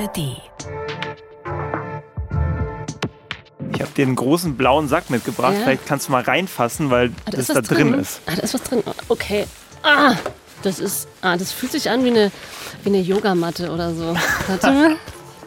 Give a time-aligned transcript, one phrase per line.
[0.00, 0.18] ARD.
[3.74, 5.54] Ich habe dir einen großen blauen Sack mitgebracht.
[5.54, 5.60] Ja.
[5.64, 8.20] Vielleicht kannst du mal reinfassen, weil Ah, das, ist da was drin ist.
[8.26, 8.82] Ah, da ist was drin.
[9.08, 9.46] Okay.
[9.82, 10.14] Ah,
[10.62, 11.08] das ist.
[11.22, 12.30] Ah, das fühlt sich an wie eine,
[12.82, 14.14] wie eine Yogamatte oder so.
[14.48, 14.96] Warte mal.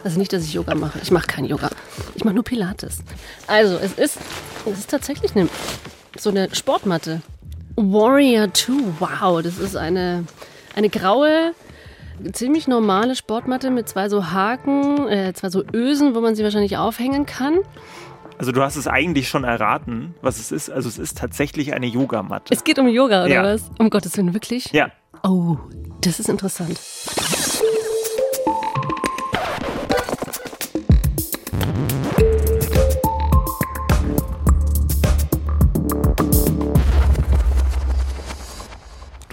[0.02, 0.98] Also nicht, dass ich Yoga mache.
[1.02, 1.70] Ich mache kein Yoga.
[2.14, 2.98] Ich mache nur Pilates.
[3.46, 4.18] Also, es ist,
[4.70, 5.48] es ist tatsächlich eine,
[6.18, 7.22] so eine Sportmatte.
[7.76, 8.72] Warrior 2.
[8.98, 10.26] Wow, das ist eine,
[10.76, 11.54] eine graue,
[12.32, 16.76] ziemlich normale Sportmatte mit zwei so Haken, äh, zwei so Ösen, wo man sie wahrscheinlich
[16.76, 17.58] aufhängen kann.
[18.38, 20.70] Also du hast es eigentlich schon erraten, was es ist.
[20.70, 22.52] Also es ist tatsächlich eine Yogamatte.
[22.52, 23.42] Es geht um Yoga, oder Ja.
[23.44, 23.70] was?
[23.78, 24.72] Um Gottes Willen, wirklich?
[24.72, 24.88] Ja,
[25.26, 25.56] Oh,
[26.02, 26.78] das ist interessant.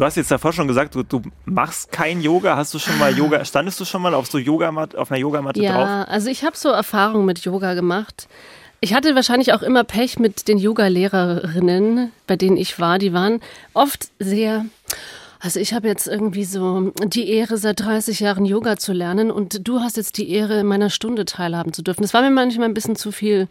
[0.02, 2.58] Du hast jetzt davor schon gesagt, du, du machst kein Yoga.
[2.58, 3.46] Hast du schon mal Yoga?
[3.46, 5.70] Standest du schon mal auf so Yogamatte, auf einer Yogamatte drauf?
[5.70, 8.28] Ja, also ich habe so Erfahrungen mit Yoga gemacht.
[8.80, 12.98] Ich hatte wahrscheinlich auch immer Pech mit den Yoga-Lehrerinnen, bei denen ich war.
[12.98, 13.42] Die waren
[13.76, 14.66] oft sehr.
[15.40, 19.68] Also ich habe jetzt irgendwie so die Ehre, seit 30 Jahren Yoga zu lernen und
[19.68, 22.02] du hast jetzt die Ehre, in meiner Stunde teilhaben zu dürfen.
[22.02, 23.48] Das war mir manchmal ein bisschen zu viel,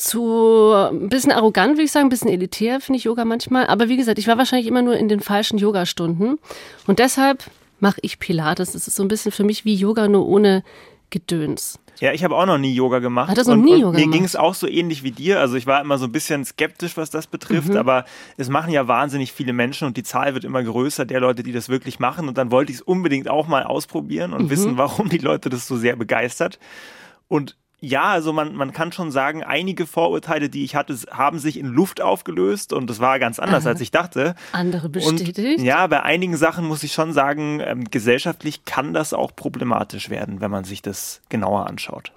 [0.00, 3.66] zu, ein bisschen arrogant, würde ich sagen, ein bisschen elitär, finde ich Yoga manchmal.
[3.66, 6.38] Aber wie gesagt, ich war wahrscheinlich immer nur in den falschen Yogastunden
[6.86, 7.44] und deshalb
[7.80, 8.72] mache ich Pilates.
[8.72, 10.62] Das ist so ein bisschen für mich wie Yoga, nur ohne
[11.10, 11.78] Gedöns.
[12.00, 13.28] Ja, ich habe auch noch nie Yoga gemacht.
[13.30, 14.14] Hat er noch und, nie und Yoga mir gemacht?
[14.14, 15.40] ging es auch so ähnlich wie dir.
[15.40, 17.76] Also ich war immer so ein bisschen skeptisch, was das betrifft, Mhm.
[17.76, 18.04] aber
[18.36, 21.50] es machen ja wahnsinnig viele Menschen und die Zahl wird immer größer der Leute, die
[21.50, 22.28] das wirklich machen.
[22.28, 24.50] Und dann wollte ich es unbedingt auch mal ausprobieren und Mhm.
[24.50, 26.60] wissen, warum die Leute das so sehr begeistert.
[27.26, 31.58] Und ja, also man, man kann schon sagen, einige Vorurteile, die ich hatte, haben sich
[31.58, 34.34] in Luft aufgelöst und das war ganz anders, als ich dachte.
[34.52, 35.58] Andere bestätigt.
[35.60, 40.10] Und ja, bei einigen Sachen muss ich schon sagen, ähm, gesellschaftlich kann das auch problematisch
[40.10, 42.12] werden, wenn man sich das genauer anschaut.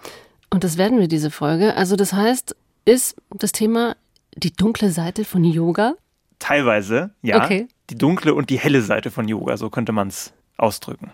[0.50, 1.76] Und das werden wir diese Folge.
[1.76, 3.95] Also das heißt, ist das Thema
[4.36, 5.94] die dunkle Seite von Yoga?
[6.39, 7.44] Teilweise, ja.
[7.44, 7.67] Okay.
[7.92, 11.11] Die dunkle und die helle Seite von Yoga, so könnte man es ausdrücken.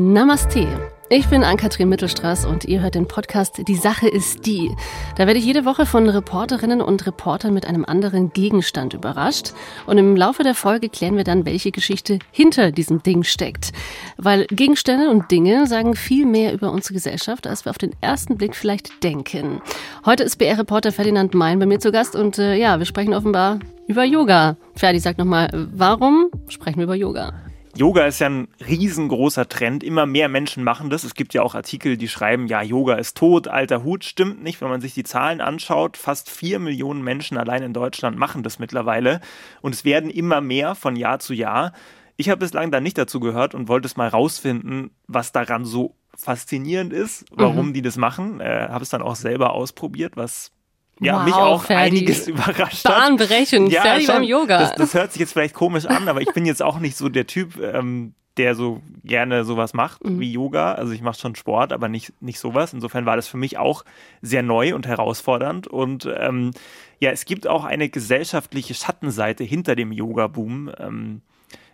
[0.00, 0.66] Namaste.
[1.10, 4.74] Ich bin Ann-Kathrin Mittelstraß und ihr hört den Podcast Die Sache ist die.
[5.16, 9.52] Da werde ich jede Woche von Reporterinnen und Reportern mit einem anderen Gegenstand überrascht.
[9.84, 13.72] Und im Laufe der Folge klären wir dann, welche Geschichte hinter diesem Ding steckt.
[14.16, 18.38] Weil Gegenstände und Dinge sagen viel mehr über unsere Gesellschaft, als wir auf den ersten
[18.38, 19.60] Blick vielleicht denken.
[20.06, 23.58] Heute ist BR-Reporter Ferdinand Mein bei mir zu Gast und äh, ja, wir sprechen offenbar
[23.86, 24.56] über Yoga.
[24.74, 27.49] Ferdi, sag nochmal, warum sprechen wir über Yoga?
[27.80, 29.82] Yoga ist ja ein riesengroßer Trend.
[29.82, 31.02] Immer mehr Menschen machen das.
[31.02, 34.04] Es gibt ja auch Artikel, die schreiben, ja, Yoga ist tot, alter Hut.
[34.04, 35.96] Stimmt nicht, wenn man sich die Zahlen anschaut.
[35.96, 39.22] Fast vier Millionen Menschen allein in Deutschland machen das mittlerweile.
[39.62, 41.72] Und es werden immer mehr von Jahr zu Jahr.
[42.18, 45.96] Ich habe bislang da nicht dazu gehört und wollte es mal rausfinden, was daran so
[46.14, 48.42] faszinierend ist, warum die das machen.
[48.42, 50.52] Äh, habe es dann auch selber ausprobiert, was
[51.00, 51.82] ja, Wow, mich auch Ferdi.
[51.98, 52.96] einiges überrascht hat.
[52.96, 54.14] Bahnbrechend, Ferdi schon.
[54.16, 54.58] beim Yoga.
[54.58, 57.08] Das, das hört sich jetzt vielleicht komisch an, aber ich bin jetzt auch nicht so
[57.08, 60.20] der Typ, ähm, der so gerne sowas macht Mhm.
[60.20, 60.72] wie Yoga.
[60.72, 62.72] Also ich mache schon Sport, aber nicht, nicht sowas.
[62.72, 63.84] Insofern war das für mich auch
[64.22, 65.66] sehr neu und herausfordernd.
[65.66, 66.52] Und ähm,
[67.00, 70.70] ja, es gibt auch eine gesellschaftliche Schattenseite hinter dem Yoga-Boom.
[70.78, 71.22] Ähm,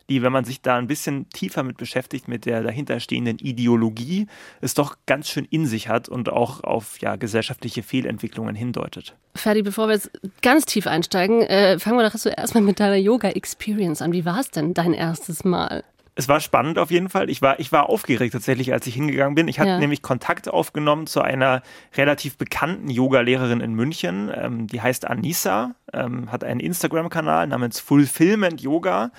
[0.08, 4.26] die, wenn man sich da ein bisschen tiefer mit beschäftigt, mit der dahinterstehenden Ideologie,
[4.60, 9.16] es doch ganz schön in sich hat und auch auf ja, gesellschaftliche Fehlentwicklungen hindeutet.
[9.34, 10.10] Ferdi, bevor wir jetzt
[10.42, 14.12] ganz tief einsteigen, äh, fangen wir doch erstmal mit deiner Yoga-Experience an.
[14.12, 15.84] Wie war es denn dein erstes Mal?
[16.18, 17.28] Es war spannend auf jeden Fall.
[17.28, 19.48] Ich war, ich war aufgeregt tatsächlich, als ich hingegangen bin.
[19.48, 19.78] Ich hatte Ja.
[19.78, 21.60] nämlich Kontakt aufgenommen zu einer
[21.94, 24.32] relativ bekannten Yoga-Lehrerin in München.
[24.34, 29.10] Ähm, die heißt Anissa, ähm, hat einen Instagram-Kanal namens Fulfillment Yoga.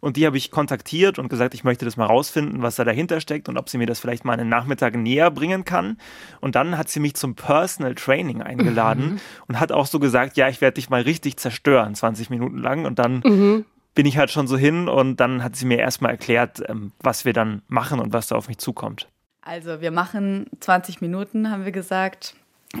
[0.00, 3.20] Und die habe ich kontaktiert und gesagt, ich möchte das mal rausfinden, was da dahinter
[3.20, 5.98] steckt und ob sie mir das vielleicht mal einen Nachmittag näher bringen kann.
[6.40, 10.48] Und dann hat sie mich zum Personal Training eingeladen und hat auch so gesagt, ja,
[10.48, 12.86] ich werde dich mal richtig zerstören, 20 Minuten lang.
[12.86, 13.64] Und dann
[13.96, 17.24] bin ich halt schon so hin und dann hat sie mir erstmal erklärt, ähm, was
[17.24, 19.08] wir dann machen und was da auf mich zukommt.
[19.40, 22.34] Also wir machen 20 Minuten, haben wir gesagt.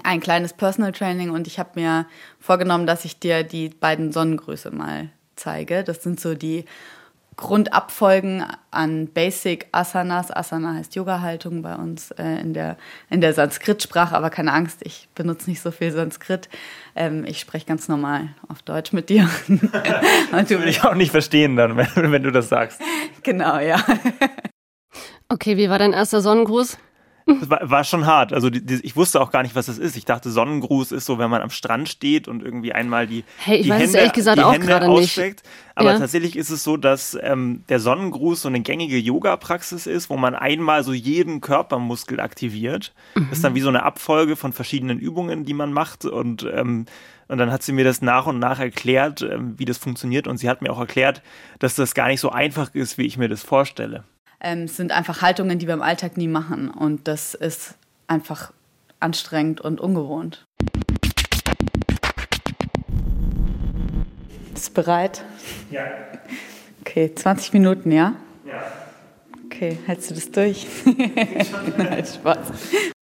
[0.04, 2.06] Ein kleines Personal Training und ich habe mir
[2.38, 5.84] vorgenommen, dass ich dir die beiden Sonnengröße mal zeige.
[5.84, 6.64] Das sind so die
[7.36, 10.30] Grundabfolgen an Basic Asanas.
[10.30, 12.78] Asana heißt Yoga-Haltung bei uns äh, in der,
[13.10, 16.48] in der Sanskrit-Sprache, aber keine Angst, ich benutze nicht so viel Sanskrit.
[16.94, 19.28] Ähm, ich spreche ganz normal auf Deutsch mit dir.
[19.48, 22.80] Du Würde ich auch nicht verstehen dann, wenn, wenn du das sagst.
[23.22, 23.82] Genau, ja.
[25.28, 26.78] Okay, wie war dein erster Sonnengruß?
[27.26, 28.32] Das war, war schon hart.
[28.32, 29.96] Also die, die, ich wusste auch gar nicht, was das ist.
[29.96, 33.62] Ich dachte, Sonnengruß ist so, wenn man am Strand steht und irgendwie einmal die, hey,
[33.62, 33.98] die Hände,
[34.36, 34.66] die Hände
[35.02, 35.42] ausstreckt.
[35.74, 35.98] Aber Ja.
[35.98, 40.36] tatsächlich ist es so, dass ähm, der Sonnengruß so eine gängige Yoga-Praxis ist, wo man
[40.36, 42.94] einmal so jeden Körpermuskel aktiviert.
[43.16, 46.04] Das ist dann wie so eine Abfolge von verschiedenen Übungen, die man macht.
[46.04, 46.86] Und, ähm,
[47.26, 50.28] und dann hat sie mir das nach und nach erklärt, ähm, wie das funktioniert.
[50.28, 51.22] Und sie hat mir auch erklärt,
[51.58, 54.04] dass das gar nicht so einfach ist, wie ich mir das vorstelle.
[54.40, 56.68] Ähm, sind einfach Haltungen, die wir im Alltag nie machen.
[56.68, 57.74] Und das ist
[58.06, 58.52] einfach
[59.00, 60.46] anstrengend und ungewohnt.
[64.52, 65.24] Bist du bereit?
[65.70, 65.86] Ja.
[66.80, 68.14] Okay, 20 Minuten, ja?
[68.46, 68.62] ja.
[69.44, 70.66] Okay, hältst du das durch?
[71.76, 72.92] Nein, Spaß.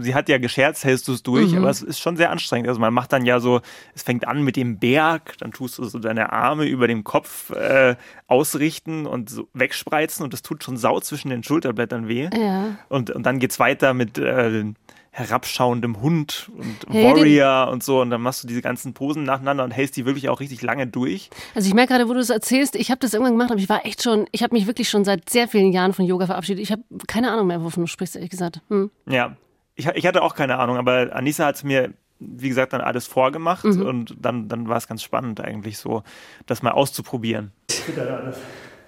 [0.00, 2.68] Sie hat ja gescherzt, hältst du es durch, aber es ist schon sehr anstrengend.
[2.68, 3.60] Also man macht dann ja so,
[3.94, 7.50] es fängt an mit dem Berg, dann tust du so deine Arme über dem Kopf
[7.50, 7.96] äh,
[8.26, 12.28] ausrichten und so wegspreizen und das tut schon sau zwischen den Schulterblättern weh.
[12.36, 12.76] Ja.
[12.88, 14.64] Und, und dann geht's weiter mit äh,
[15.10, 19.64] herabschauendem Hund und den- Warrior und so und dann machst du diese ganzen Posen nacheinander
[19.64, 21.30] und hältst die wirklich auch richtig lange durch.
[21.54, 23.68] Also ich merke gerade, wo du es erzählst, ich habe das irgendwann gemacht, aber ich
[23.68, 26.62] war echt schon, ich habe mich wirklich schon seit sehr vielen Jahren von Yoga verabschiedet.
[26.62, 28.60] Ich habe keine Ahnung mehr, wovon du sprichst, ehrlich gesagt.
[28.68, 28.90] Hm.
[29.08, 29.36] Ja,
[29.78, 33.06] ich, ich hatte auch keine Ahnung, aber Anissa hat es mir, wie gesagt, dann alles
[33.06, 36.02] vorgemacht und dann, dann war es ganz spannend eigentlich so,
[36.46, 37.52] das mal auszuprobieren.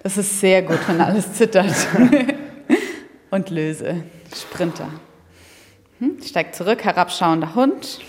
[0.03, 1.73] Das ist sehr gut, wenn alles zittert.
[3.29, 4.03] Und löse.
[4.35, 4.89] Sprinter.
[5.99, 6.21] Hm?
[6.21, 7.99] Steig zurück, herabschauender Hund.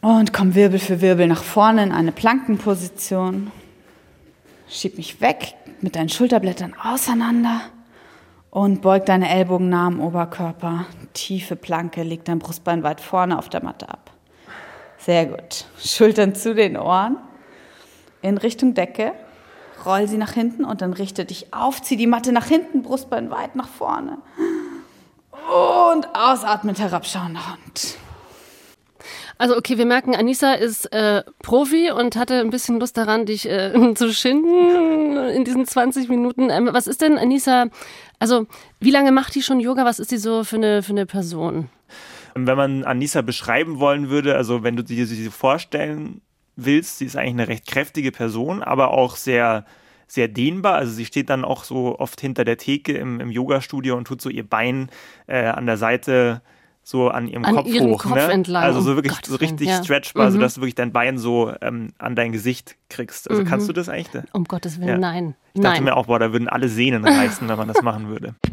[0.00, 3.52] Und komm Wirbel für Wirbel nach vorne in eine Plankenposition.
[4.68, 7.60] Schieb mich weg mit deinen Schulterblättern auseinander.
[8.50, 10.86] Und beug deine Ellbogen nah am Oberkörper.
[11.12, 14.10] Tiefe Planke, leg dein Brustbein weit vorne auf der Matte ab.
[14.98, 15.66] Sehr gut.
[15.78, 17.16] Schultern zu den Ohren.
[18.22, 19.12] In Richtung Decke.
[19.86, 21.80] Roll sie nach hinten und dann richte dich auf.
[21.80, 24.18] Zieh die Matte nach hinten, Brustbein weit nach vorne.
[25.30, 27.96] Und ausatmen, herabschauender Hund.
[29.40, 33.48] Also okay, wir merken, Anissa ist äh, Profi und hatte ein bisschen Lust daran, dich
[33.48, 36.50] äh, zu schinden in diesen 20 Minuten.
[36.50, 37.68] Ähm, was ist denn Anissa,
[38.18, 38.46] also
[38.80, 39.86] wie lange macht die schon Yoga?
[39.86, 41.70] Was ist die so für eine, für eine Person?
[42.34, 46.20] Wenn man Anissa beschreiben wollen würde, also wenn du dir sie vorstellen
[46.56, 49.64] willst, sie ist eigentlich eine recht kräftige Person, aber auch sehr,
[50.06, 50.74] sehr dehnbar.
[50.74, 54.20] Also sie steht dann auch so oft hinter der Theke im, im Yoga-Studio und tut
[54.20, 54.90] so ihr Bein
[55.28, 56.42] äh, an der Seite
[56.82, 58.02] so an ihrem An Kopf hoch.
[58.02, 58.32] Kopf ne?
[58.32, 59.82] entlang, Also so um wirklich Gottes so Willen, richtig ja.
[59.84, 60.40] stretchbar, Mhm.
[60.40, 63.30] dass du wirklich dein Bein so ähm, an dein Gesicht kriegst.
[63.30, 64.24] Also kannst du das eigentlich?
[64.32, 64.98] Um Gottes Willen, Ja.
[64.98, 65.34] nein.
[65.54, 65.84] Ich dachte nein.
[65.84, 68.34] mir auch, boah, da würden alle Sehnen reißen, wenn man das machen würde.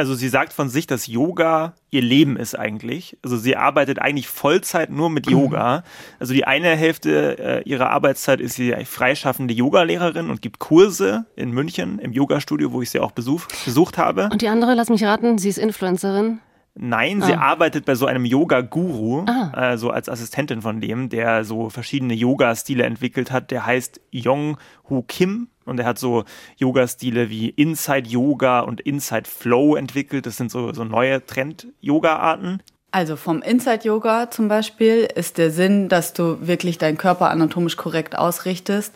[0.00, 3.18] Also sie sagt von sich, dass Yoga ihr Leben ist eigentlich.
[3.22, 5.84] Also sie arbeitet eigentlich Vollzeit nur mit Yoga.
[6.18, 11.50] Also die eine Hälfte äh, ihrer Arbeitszeit ist sie freischaffende Yogalehrerin und gibt Kurse in
[11.50, 14.30] München im Yogastudio, wo ich sie auch besuch, besucht habe.
[14.32, 16.40] Und die andere, lass mich raten, sie ist Influencerin.
[16.74, 19.50] Nein, sie arbeitet bei so einem Yoga-Guru, Ah.
[19.52, 23.50] also als Assistentin von dem, der so verschiedene Yoga-Stile entwickelt hat.
[23.50, 24.56] Der heißt Yong
[24.88, 26.24] Hu Kim und er hat so
[26.58, 30.26] Yoga-Stile wie Inside Yoga und Inside Flow entwickelt.
[30.26, 32.60] Das sind so, so neue Trend-Yoga-Arten.
[32.92, 37.76] Also vom Inside Yoga zum Beispiel ist der Sinn, dass du wirklich deinen Körper anatomisch
[37.76, 38.94] korrekt ausrichtest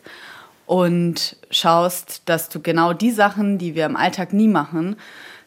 [0.65, 4.97] und schaust, dass du genau die Sachen, die wir im Alltag nie machen,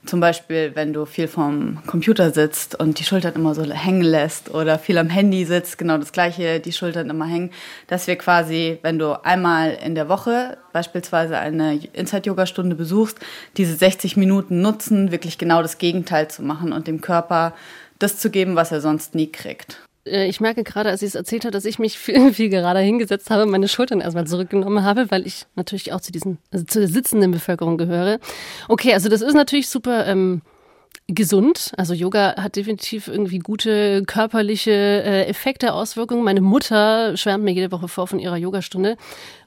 [0.04, 4.50] zum Beispiel, wenn du viel vom Computer sitzt und die Schultern immer so hängen lässt
[4.50, 7.50] oder viel am Handy sitzt, genau das Gleiche, die Schultern immer hängen,
[7.88, 13.18] dass wir quasi, wenn du einmal in der Woche beispielsweise eine Inside-Yoga-Stunde besuchst,
[13.56, 17.54] diese 60 Minuten nutzen, wirklich genau das Gegenteil zu machen und dem Körper
[17.98, 19.80] das zu geben, was er sonst nie kriegt.
[20.10, 22.80] Äh, Ich merke gerade, als sie es erzählt hat, dass ich mich viel, viel gerade
[22.80, 26.80] hingesetzt habe, meine Schultern erstmal zurückgenommen habe, weil ich natürlich auch zu diesen, also zu
[26.80, 28.18] der sitzenden Bevölkerung gehöre.
[28.68, 30.42] Okay, also das ist natürlich super ähm,
[31.08, 31.72] gesund.
[31.76, 36.22] Also Yoga hat definitiv irgendwie gute körperliche äh, Effekte, Auswirkungen.
[36.22, 38.96] Meine Mutter schwärmt mir jede Woche vor von ihrer Yogastunde.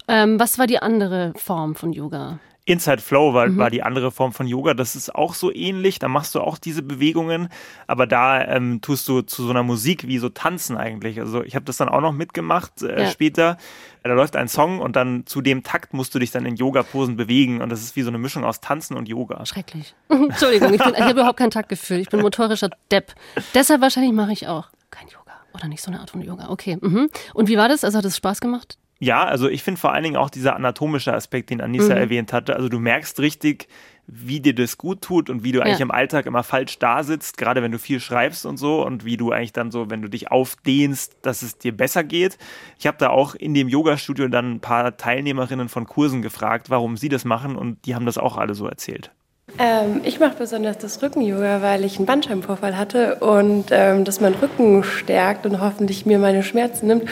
[0.08, 2.40] Ähm, was war die andere Form von Yoga?
[2.66, 4.76] Inside Flow war, war die andere Form von Yoga.
[4.76, 5.98] Das ist auch so ähnlich.
[5.98, 7.50] Da machst du auch diese Bewegungen,
[7.88, 11.20] aber da ähm, tust du zu so einer Musik wie so tanzen eigentlich.
[11.20, 13.10] Also ich habe das dann auch noch mitgemacht äh, Ja.
[13.10, 13.58] später.
[14.04, 17.18] Da läuft ein Song und dann zu dem Takt musst du dich dann in Yoga-Posen
[17.18, 19.44] bewegen und das ist wie so eine Mischung aus Tanzen und Yoga.
[19.46, 19.96] Schrecklich.
[20.10, 21.98] Entschuldigung, ich, bin- ich habe überhaupt kein Taktgefühl.
[22.00, 23.16] Ich bin motorischer Depp.
[23.56, 25.18] Deshalb wahrscheinlich mache ich auch kein Yoga.
[25.54, 26.50] Oder nicht so eine Art von Yoga.
[26.50, 26.78] Okay.
[26.80, 27.10] Mhm.
[27.34, 27.84] Und wie war das?
[27.84, 28.78] Also hat es Spaß gemacht?
[29.04, 32.00] Ja, also ich finde vor allen Dingen auch dieser anatomische Aspekt, den Anissa Mhm.
[32.02, 32.56] erwähnt hatte.
[32.56, 33.68] Also du merkst richtig,
[34.06, 35.84] wie dir das gut tut und wie du eigentlich Ja.
[35.86, 39.18] im Alltag immer falsch da sitzt, gerade wenn du viel schreibst und so und wie
[39.18, 42.38] du eigentlich dann so, wenn du dich aufdehnst, dass es dir besser geht.
[42.78, 46.96] Ich habe da auch in dem Yoga-Studio dann ein paar Teilnehmerinnen von Kursen gefragt, warum
[46.96, 49.10] sie das machen und die haben das auch alle so erzählt.
[49.58, 54.36] Ähm, ich mache besonders das Rücken-Yoga, weil ich einen Bandscheibenvorfall hatte und ähm, das meinen
[54.36, 57.10] Rücken stärkt und hoffentlich mir meine Schmerzen nimmt.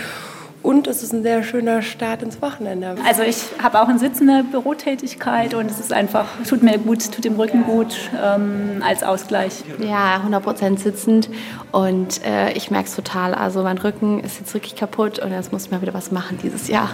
[0.61, 2.95] Und es ist ein sehr schöner Start ins Wochenende.
[3.07, 7.23] Also ich habe auch eine sitzende Bürotätigkeit und es ist einfach, tut mir gut, tut
[7.23, 9.63] dem Rücken gut ähm, als Ausgleich.
[9.79, 11.29] Ja, 100 Prozent sitzend
[11.71, 13.33] und äh, ich merke es total.
[13.33, 16.39] Also mein Rücken ist jetzt wirklich kaputt und jetzt muss ich mal wieder was machen
[16.41, 16.89] dieses Jahr.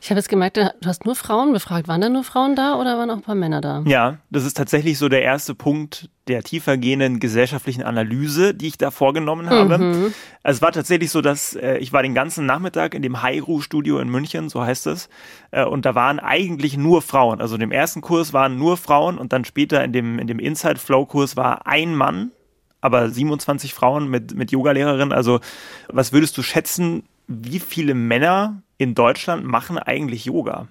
[0.00, 1.88] Ich habe jetzt gemerkt, du hast nur Frauen befragt.
[1.88, 3.82] Waren da nur Frauen da oder waren auch ein paar Männer da?
[3.86, 8.90] Ja, das ist tatsächlich so der erste Punkt der tiefergehenden gesellschaftlichen Analyse, die ich da
[8.90, 9.78] vorgenommen habe.
[9.78, 10.14] Mhm.
[10.42, 13.98] Also es war tatsächlich so, dass äh, ich war den ganzen Nachmittag in dem Hairu-Studio
[13.98, 15.08] in München, so heißt es,
[15.50, 17.40] äh, und da waren eigentlich nur Frauen.
[17.40, 21.36] Also im ersten Kurs waren nur Frauen und dann später in dem, in dem Inside-Flow-Kurs
[21.36, 22.32] war ein Mann,
[22.80, 25.12] aber 27 Frauen mit, mit Yogalehrerin.
[25.12, 25.40] Also
[25.88, 30.68] was würdest du schätzen, wie viele Männer in Deutschland machen eigentlich Yoga?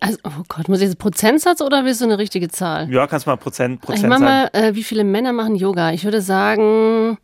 [0.00, 2.90] Also, oh Gott, muss ich jetzt Prozentsatz oder willst du eine richtige Zahl?
[2.90, 5.92] Ja, kannst mal Prozent, Prozent Ich mach mal, äh, wie viele Männer machen Yoga?
[5.92, 7.18] Ich würde sagen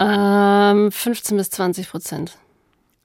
[0.00, 2.38] ähm, 15 bis 20 Prozent.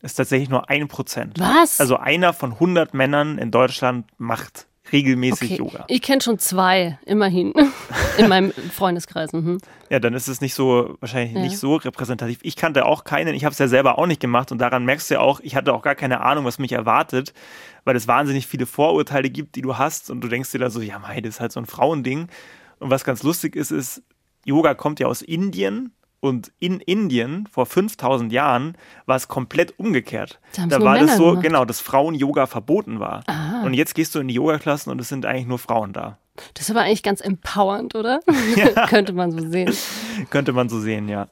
[0.02, 1.38] Ist tatsächlich nur ein Prozent.
[1.40, 1.82] Was?
[1.82, 5.60] Also einer von 100 Männern in Deutschland macht regelmäßig okay.
[5.60, 5.86] Yoga.
[5.88, 7.54] Ich kenne schon zwei, immerhin,
[8.18, 9.34] in meinem Freundeskreis.
[9.34, 9.60] Mhm.
[9.90, 11.42] Ja, dann ist es nicht so, wahrscheinlich ja.
[11.42, 12.40] nicht so repräsentativ.
[12.44, 15.10] Ich kannte auch keinen, ich habe es ja selber auch nicht gemacht und daran merkst
[15.10, 17.34] du ja auch, ich hatte auch gar keine Ahnung, was mich erwartet,
[17.86, 20.82] weil es wahnsinnig viele Vorurteile gibt, die du hast und du denkst dir da so,
[20.82, 22.28] ja, mei, das ist halt so ein Frauending.
[22.80, 24.04] Und was ganz lustig ist, ist,
[24.46, 25.92] Yoga kommt ja aus Indien
[26.22, 30.40] und in Indien vor 5000 Jahren war es komplett umgekehrt.
[30.56, 31.44] Da, da war das so, gemacht.
[31.44, 33.24] genau, dass Frauen-Yoga verboten war.
[33.60, 33.66] Aha.
[33.66, 36.18] Und jetzt gehst du in die Yoga-Klassen und es sind eigentlich nur Frauen da.
[36.54, 38.22] Das ist aber eigentlich ganz empowernd, oder?
[38.56, 38.88] Ja.
[38.88, 39.74] Könnte man so sehen.
[40.30, 41.28] Könnte man so sehen, ja.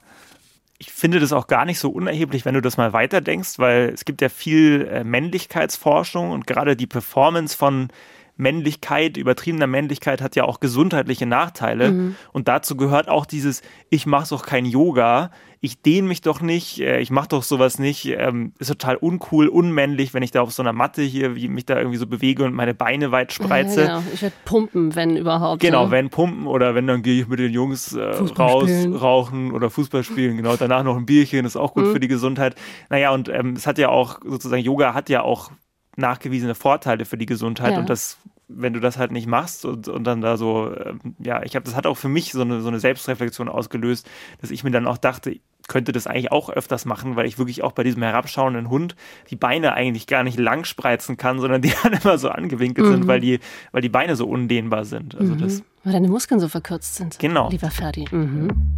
[0.80, 4.06] Ich finde das auch gar nicht so unerheblich, wenn du das mal weiterdenkst, weil es
[4.06, 7.90] gibt ja viel äh, Männlichkeitsforschung und gerade die Performance von
[8.38, 11.92] Männlichkeit, übertriebener Männlichkeit hat ja auch gesundheitliche Nachteile.
[11.92, 12.16] Mhm.
[12.32, 16.80] Und dazu gehört auch dieses, ich mache doch kein Yoga, ich dehne mich doch nicht,
[16.80, 20.52] äh, ich mache doch sowas nicht, ähm, ist total uncool, unmännlich, wenn ich da auf
[20.52, 23.82] so einer Matte hier, wie mich da irgendwie so bewege und meine Beine weit spreize.
[23.82, 24.04] Ja, genau.
[24.14, 25.62] Ich werde pumpen, wenn überhaupt.
[25.62, 25.92] Genau, ja.
[25.92, 30.04] wenn pumpen oder wenn, dann gehe ich mit den Jungs äh, raus, rauchen oder Fußball
[30.04, 30.38] spielen.
[30.38, 31.94] Genau, danach noch ein Bierchen, ist auch gut mhm.
[31.94, 32.56] für die Gesundheit.
[32.90, 35.52] Naja, und ähm, es hat ja auch sozusagen, Yoga hat ja auch
[35.98, 37.80] nachgewiesene Vorteile für die Gesundheit ja.
[37.80, 38.18] und das
[38.50, 41.66] wenn du das halt nicht machst und, und dann da so, äh, ja, ich habe,
[41.66, 44.88] das hat auch für mich so eine, so eine Selbstreflexion ausgelöst, dass ich mir dann
[44.88, 48.70] auch dachte, könnte das eigentlich auch öfters machen, weil ich wirklich auch bei diesem herabschauenden
[48.70, 48.96] Hund
[49.30, 52.92] die Beine eigentlich gar nicht lang spreizen kann, sondern die dann immer so angewinkelt mhm.
[52.92, 53.40] sind, weil die,
[53.74, 55.16] weil die Beine so undehnbar sind.
[55.16, 55.40] Also mhm.
[55.40, 57.20] das, weil deine Muskeln so verkürzt sind.
[57.20, 57.50] Genau.
[57.50, 58.06] Lieber Ferdi.
[58.10, 58.76] Mhm.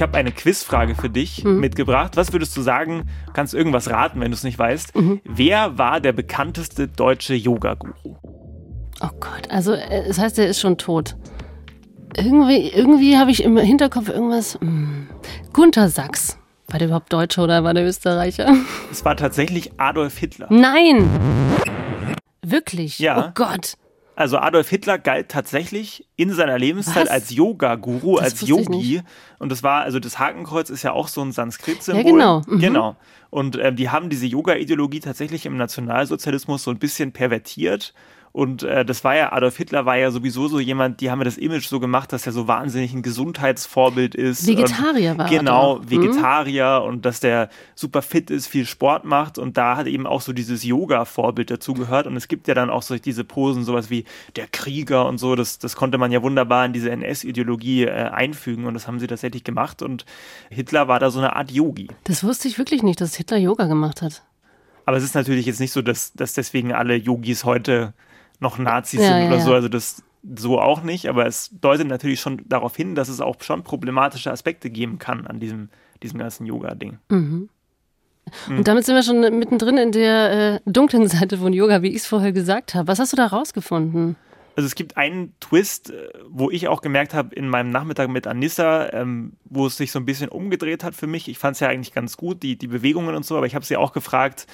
[0.00, 1.60] Ich habe eine Quizfrage für dich mhm.
[1.60, 2.16] mitgebracht.
[2.16, 3.02] Was würdest du sagen?
[3.34, 4.96] Kannst irgendwas raten, wenn du es nicht weißt.
[4.96, 5.20] Mhm.
[5.24, 8.16] Wer war der bekannteste deutsche Yoga-Guru?
[9.02, 11.16] Oh Gott, also äh, das heißt, er ist schon tot.
[12.16, 14.58] Irgendwie, irgendwie habe ich im Hinterkopf irgendwas.
[14.62, 14.70] Mh.
[14.70, 15.08] Hm,
[15.52, 16.38] Gunther Sachs.
[16.68, 18.54] War der überhaupt Deutscher oder war der Österreicher?
[18.90, 20.46] Es war tatsächlich Adolf Hitler.
[20.48, 21.10] Nein!
[22.40, 23.00] Wirklich?
[23.00, 23.26] Ja.
[23.28, 23.74] Oh Gott.
[24.20, 27.10] Also Adolf Hitler galt tatsächlich in seiner Lebenszeit Was?
[27.10, 29.00] als Yoga-Guru, als Yogi.
[29.38, 32.04] Und das war, also das Hakenkreuz ist ja auch so ein Sanskrit-Symbol.
[32.04, 32.42] Ja, genau.
[32.46, 32.60] Mhm.
[32.60, 32.96] Genau.
[33.30, 37.94] Und ähm, die haben diese Yoga-Ideologie tatsächlich im Nationalsozialismus so ein bisschen pervertiert
[38.32, 41.24] und äh, das war ja, Adolf Hitler war ja sowieso so jemand, die haben ja
[41.24, 44.46] das Image so gemacht, dass er so wahnsinnig ein Gesundheitsvorbild ist.
[44.46, 45.38] Vegetarier war er.
[45.38, 45.90] Genau, mhm.
[45.90, 46.88] Vegetarier mhm.
[46.88, 49.36] und dass der super fit ist, viel Sport macht.
[49.36, 52.06] Und da hat eben auch so dieses Yoga-Vorbild dazugehört.
[52.06, 54.04] Und es gibt ja dann auch so diese Posen, sowas wie
[54.36, 55.34] der Krieger und so.
[55.34, 58.64] Das, das konnte man ja wunderbar in diese NS-Ideologie äh, einfügen.
[58.64, 59.82] Und das haben sie tatsächlich gemacht.
[59.82, 60.04] Und
[60.50, 61.88] Hitler war da so eine Art Yogi.
[62.04, 64.22] Das wusste ich wirklich nicht, dass Hitler Yoga gemacht hat.
[64.86, 67.92] Aber es ist natürlich jetzt nicht so, dass, dass deswegen alle Yogis heute
[68.40, 69.54] noch Nazis ja, sind oder ja, so.
[69.54, 70.02] Also das
[70.36, 74.30] so auch nicht, aber es deutet natürlich schon darauf hin, dass es auch schon problematische
[74.30, 75.70] Aspekte geben kann an diesem,
[76.02, 76.98] diesem ganzen Yoga-Ding.
[77.08, 77.48] Mhm.
[78.48, 78.64] Und mhm.
[78.64, 82.06] damit sind wir schon mittendrin in der äh, dunklen Seite von Yoga, wie ich es
[82.06, 82.88] vorher gesagt habe.
[82.88, 84.16] Was hast du da rausgefunden?
[84.56, 88.26] Also es gibt einen Twist, äh, wo ich auch gemerkt habe in meinem Nachmittag mit
[88.26, 91.28] Anissa, ähm, wo es sich so ein bisschen umgedreht hat für mich.
[91.28, 93.64] Ich fand es ja eigentlich ganz gut, die, die Bewegungen und so, aber ich habe
[93.64, 94.46] sie auch gefragt,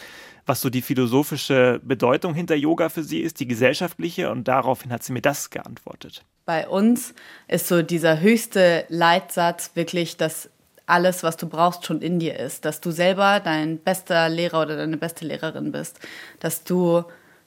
[0.47, 5.03] was so die philosophische Bedeutung hinter Yoga für sie ist, die gesellschaftliche, und daraufhin hat
[5.03, 6.25] sie mir das geantwortet.
[6.45, 7.15] Bei uns
[7.49, 10.49] ist so dieser höchste Leitsatz wirklich, dass
[10.87, 12.65] alles, was du brauchst, schon in dir ist.
[12.65, 15.99] Dass du selber dein bester Lehrer oder deine beste Lehrerin bist.
[16.39, 17.03] Dass du,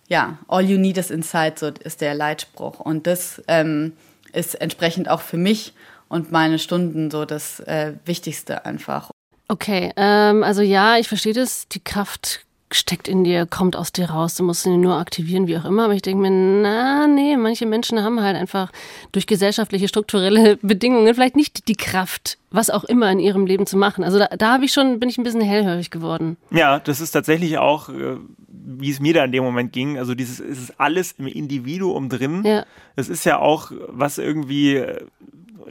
[0.10, 2.82] ja, all you need is inside, so ist der Leitspruch.
[2.82, 3.94] Und das ähm,
[4.34, 5.74] ist entsprechend auch für mich
[6.10, 9.12] und meine Stunden so das äh, Wichtigste einfach.
[9.48, 11.68] Okay, ähm, also ja, ich verstehe das.
[11.70, 15.58] Die Kraft steckt in dir, kommt aus dir raus, du musst ihn nur aktivieren, wie
[15.58, 15.86] auch immer.
[15.86, 16.30] Aber ich denke mir,
[16.62, 18.72] na, nee, manche Menschen haben halt einfach
[19.12, 23.76] durch gesellschaftliche, strukturelle Bedingungen vielleicht nicht die Kraft, was auch immer in ihrem Leben zu
[23.76, 24.04] machen.
[24.04, 26.38] Also da, da habe ich schon, bin ich ein bisschen hellhörig geworden.
[26.52, 29.98] Ja, das ist tatsächlich auch, äh, wie es mir da in dem Moment ging.
[29.98, 32.44] Also dieses, es ist alles im Individuum drin.
[32.46, 32.66] Ja.
[32.96, 35.06] Das ist ja auch, was irgendwie äh,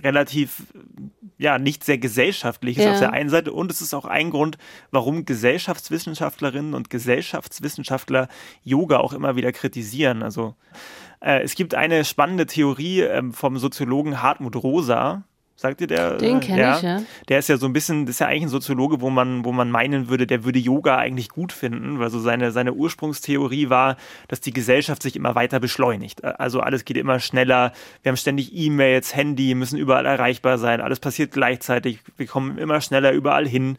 [0.02, 0.62] relativ
[1.40, 2.92] ja nicht sehr gesellschaftlich ist Ja.
[2.94, 4.58] auf der einen Seite und es ist auch ein Grund,
[4.90, 8.28] warum Gesellschaftswissenschaftlerinnen Gesellschaftswissenschaftler
[8.64, 10.22] Yoga auch immer wieder kritisieren.
[10.22, 10.54] Also
[11.20, 15.24] äh, es gibt eine spannende Theorie ähm, vom Soziologen Hartmut Rosa.
[15.60, 16.18] Sagt ihr der?
[16.18, 17.02] Den kenn ich, ja.
[17.28, 19.50] Der ist ja so ein bisschen, das ist ja eigentlich ein Soziologe, wo man, wo
[19.50, 23.96] man meinen würde, der würde Yoga eigentlich gut finden, weil so seine, seine Ursprungstheorie war,
[24.28, 26.22] dass die Gesellschaft sich immer weiter beschleunigt.
[26.22, 27.72] Also alles geht immer schneller,
[28.02, 32.80] wir haben ständig E-Mails, Handy, müssen überall erreichbar sein, alles passiert gleichzeitig, wir kommen immer
[32.80, 33.70] schneller überall hin.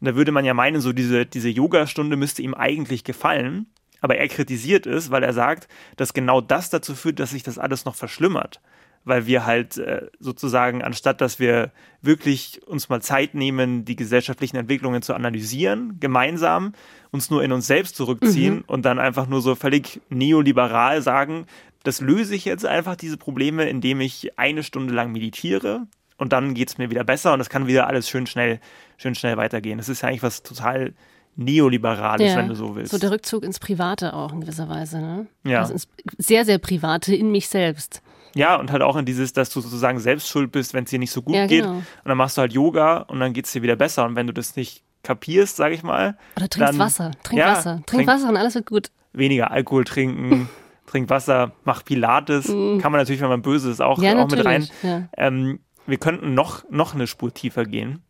[0.00, 3.66] Und da würde man ja meinen, so diese, diese Yoga-Stunde müsste ihm eigentlich gefallen.
[4.00, 7.56] Aber er kritisiert es, weil er sagt, dass genau das dazu führt, dass sich das
[7.56, 8.60] alles noch verschlimmert
[9.04, 14.56] weil wir halt äh, sozusagen, anstatt dass wir wirklich uns mal Zeit nehmen, die gesellschaftlichen
[14.56, 16.72] Entwicklungen zu analysieren, gemeinsam
[17.10, 21.46] uns nur in uns selbst zurückziehen und dann einfach nur so völlig neoliberal sagen,
[21.82, 25.86] das löse ich jetzt einfach diese Probleme, indem ich eine Stunde lang meditiere
[26.18, 28.60] und dann geht es mir wieder besser und es kann wieder alles schön schnell,
[28.98, 29.78] schön schnell weitergehen.
[29.78, 30.92] Das ist ja eigentlich was total
[31.36, 32.92] Neoliberales, wenn du so willst.
[32.92, 35.26] So der Rückzug ins Private auch in gewisser Weise, ne?
[35.44, 35.60] Ja.
[35.60, 35.74] Also
[36.18, 38.02] sehr, sehr Private in mich selbst.
[38.34, 40.98] Ja, und halt auch in dieses, dass du sozusagen selbst schuld bist, wenn es dir
[40.98, 41.62] nicht so gut Ja, geht.
[41.62, 41.74] genau.
[41.76, 44.04] Und dann machst du halt Yoga und dann geht es dir wieder besser.
[44.04, 47.10] Und wenn du das nicht kapierst, sage ich mal, Oder trinkst Dann- Wasser.
[47.22, 47.74] Trink Ja, Wasser.
[47.76, 48.90] Trink, trink- Wasser und alles wird gut.
[49.12, 50.48] weniger Alkohol trinken,
[50.86, 52.46] trink Wasser, mach Pilates.
[52.46, 54.04] Kann man natürlich, wenn man böse ist, auch, Mhm.
[54.04, 54.68] Ja, auch mit rein.
[54.82, 55.08] Ja.
[55.16, 58.02] Ähm, wir könnten noch, noch eine Spur tiefer gehen.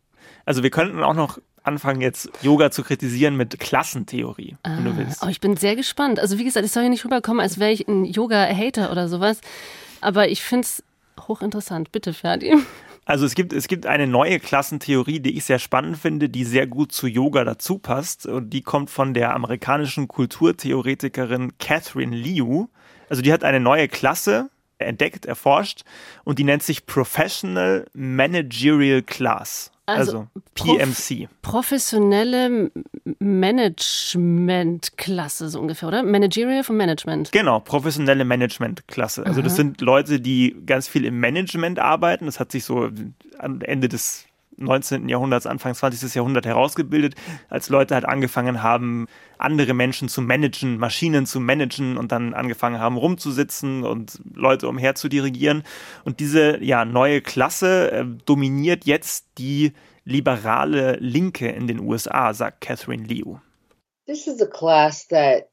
[0.45, 5.23] Also wir könnten auch noch anfangen, jetzt Yoga zu kritisieren mit Klassentheorie, wenn du willst.
[5.23, 6.19] Oh, ich bin sehr gespannt.
[6.19, 9.41] Also wie gesagt, ich soll hier nicht rüberkommen, als wäre ich ein Yoga-Hater oder sowas.
[10.01, 10.83] Aber ich finde es
[11.27, 11.91] hochinteressant.
[11.91, 12.55] Bitte, Ferdi.
[13.03, 16.67] Also es gibt, es gibt eine neue Klassentheorie, die ich sehr spannend finde, die sehr
[16.67, 18.27] gut zu Yoga dazu passt.
[18.27, 22.67] Und die kommt von der amerikanischen Kulturtheoretikerin Catherine Liu.
[23.09, 25.81] Also die hat eine neue Klasse entdeckt, erforscht
[26.23, 29.71] und die nennt sich Professional Managerial Class.
[29.99, 31.29] Also Also, PMC.
[31.41, 32.71] Professionelle
[33.19, 36.03] Management-Klasse, so ungefähr, oder?
[36.03, 37.31] Managerial vom Management.
[37.31, 39.25] Genau, professionelle Managementklasse.
[39.25, 42.25] Also das sind Leute, die ganz viel im Management arbeiten.
[42.25, 42.89] Das hat sich so
[43.39, 44.25] am Ende des
[44.57, 45.09] 19.
[45.09, 46.13] Jahrhunderts, Anfang 20.
[46.13, 47.15] Jahrhundert herausgebildet,
[47.49, 52.79] als Leute halt angefangen haben, andere Menschen zu managen, Maschinen zu managen und dann angefangen
[52.79, 55.63] haben, rumzusitzen und Leute umher zu dirigieren.
[56.05, 62.61] Und diese ja, neue Klasse äh, dominiert jetzt die liberale Linke in den USA, sagt
[62.61, 63.37] Catherine Liu.
[64.07, 65.50] This is a class that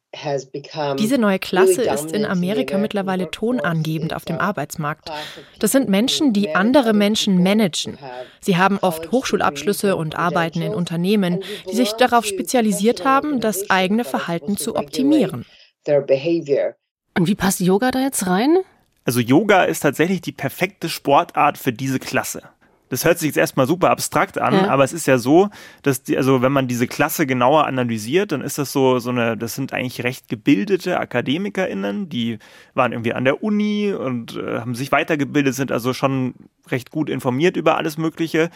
[0.99, 5.11] Diese neue Klasse ist in Amerika mittlerweile tonangebend auf dem a Arbeitsmarkt.
[5.59, 7.99] Das sind Menschen, die andere Menschen managen.
[8.41, 14.05] Sie haben oft Hochschulabschlüsse und arbeiten in Unternehmen, die sich darauf spezialisiert haben, das eigene
[14.05, 15.45] Verhalten zu optimieren.
[15.87, 18.59] Und wie passt Yoga da jetzt rein?
[19.05, 22.43] Also Yoga ist tatsächlich die perfekte Sportart für diese Klasse.
[22.89, 24.69] Das hört sich jetzt erstmal super abstrakt an, Ja.
[24.69, 25.51] aber es ist ja so,
[25.83, 29.37] dass die, also wenn man diese Klasse genauer analysiert, dann ist das so, so eine,
[29.37, 32.39] das sind eigentlich recht gebildete AkademikerInnen, die
[32.75, 36.35] waren irgendwie an der Uni und äh, haben sich weitergebildet, sind also schon
[36.71, 38.51] recht gut informiert über alles Mögliche,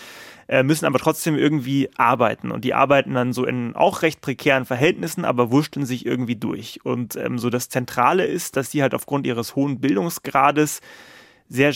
[0.49, 2.51] äh, müssen aber trotzdem irgendwie arbeiten.
[2.51, 6.81] Und die arbeiten dann so in auch recht prekären Verhältnissen, aber wurschteln sich irgendwie durch.
[6.85, 10.81] Und ähm, so das Zentrale ist, dass die halt aufgrund ihres hohen Bildungsgrades
[11.49, 11.73] sehr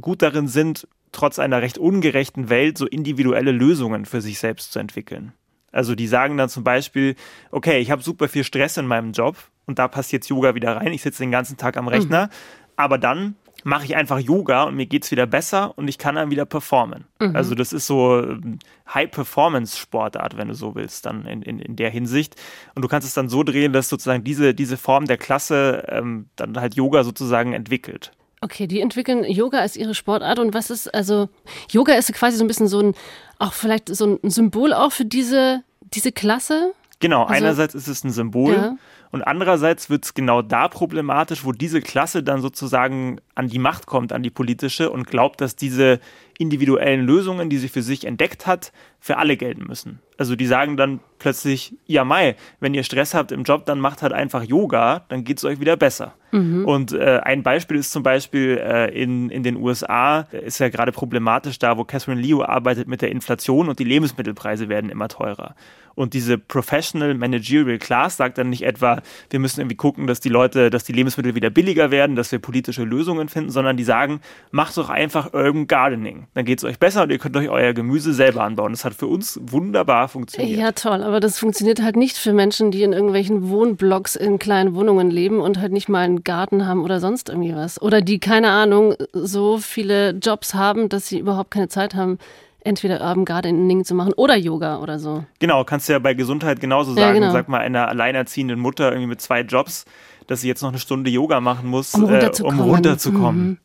[0.00, 4.78] gut darin sind, trotz einer recht ungerechten Welt so individuelle Lösungen für sich selbst zu
[4.78, 5.32] entwickeln.
[5.72, 7.14] Also die sagen dann zum Beispiel,
[7.50, 10.76] okay, ich habe super viel Stress in meinem Job und da passt jetzt Yoga wieder
[10.76, 10.92] rein.
[10.92, 12.28] Ich sitze den ganzen Tag am Rechner,
[12.76, 16.30] aber dann mache ich einfach Yoga und mir geht's wieder besser und ich kann dann
[16.30, 17.04] wieder performen.
[17.34, 18.58] Also das ist so ähm,
[18.92, 22.36] High-Performance-Sportart, wenn du so willst, dann in, in, in der Hinsicht.
[22.74, 26.30] Und du kannst es dann so drehen, dass sozusagen diese, diese Form der Klasse ähm,
[26.36, 28.12] dann halt Yoga sozusagen entwickelt.
[28.42, 31.28] Okay, die entwickeln Yoga als ihre Sportart und was ist, also
[31.70, 32.94] Yoga ist quasi so ein bisschen so ein,
[33.38, 36.72] auch vielleicht so ein Symbol auch für diese, diese Klasse.
[37.00, 38.76] Genau, Also- einerseits ist es ein Symbol Ja.
[39.12, 43.84] und andererseits wird es genau da problematisch, wo diese Klasse dann sozusagen an die Macht
[43.86, 46.00] kommt, an die politische und glaubt, dass diese
[46.40, 50.00] individuellen Lösungen, die sie für sich entdeckt hat, für alle gelten müssen.
[50.16, 54.02] Also die sagen dann plötzlich, ja Mai, wenn ihr Stress habt im Job, dann macht
[54.02, 56.14] halt einfach Yoga, dann geht es euch wieder besser.
[56.32, 56.64] Mhm.
[56.64, 60.92] Und äh, ein Beispiel ist zum Beispiel äh, in, in den USA, ist ja gerade
[60.92, 65.54] problematisch da, wo Catherine Leo arbeitet mit der Inflation und die Lebensmittelpreise werden immer teurer.
[65.94, 70.28] Und diese Professional Managerial Class sagt dann nicht etwa, wir müssen irgendwie gucken, dass die
[70.28, 74.20] Leute, dass die Lebensmittel wieder billiger werden, dass wir politische Lösungen finden, sondern die sagen,
[74.50, 76.26] macht doch einfach Urban Gardening.
[76.34, 78.72] Dann geht es euch besser und ihr könnt euch euer Gemüse selber anbauen.
[78.72, 80.58] Das hat für uns wunderbar funktioniert.
[80.58, 84.74] Ja, toll, aber das funktioniert halt nicht für Menschen, die in irgendwelchen Wohnblocks in kleinen
[84.76, 87.82] Wohnungen leben und halt nicht mal einen Garten haben oder sonst irgendwie was.
[87.82, 92.18] Oder die, keine Ahnung, so viele Jobs haben, dass sie überhaupt keine Zeit haben,
[92.62, 95.24] entweder Urban Gardening zu machen oder Yoga oder so.
[95.40, 97.00] Genau, kannst du ja bei Gesundheit genauso sagen.
[97.00, 97.32] Ja, genau.
[97.32, 99.84] Sag mal, einer alleinerziehenden Mutter irgendwie mit zwei Jobs,
[100.28, 102.60] dass sie jetzt noch eine Stunde Yoga machen muss, um runterzukommen.
[102.60, 103.48] Äh, um runterzukommen.
[103.48, 103.58] Mhm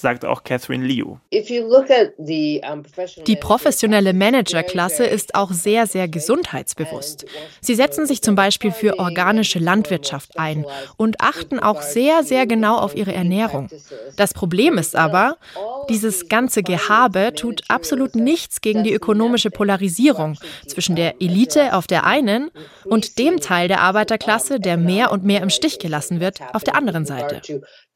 [0.00, 1.16] sagt auch Catherine Liu.
[3.26, 7.26] Die professionelle Managerklasse ist auch sehr, sehr gesundheitsbewusst.
[7.60, 10.64] Sie setzen sich zum Beispiel für organische Landwirtschaft ein
[10.96, 13.68] und achten auch sehr, sehr genau auf ihre Ernährung.
[14.16, 15.36] Das Problem ist aber,
[15.88, 22.04] dieses ganze Gehabe tut absolut nichts gegen die ökonomische Polarisierung zwischen der Elite auf der
[22.04, 22.50] einen
[22.84, 26.76] und dem Teil der Arbeiterklasse, der mehr und mehr im Stich gelassen wird, auf der
[26.76, 27.42] anderen Seite